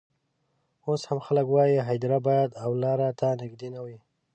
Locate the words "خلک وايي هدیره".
1.25-2.19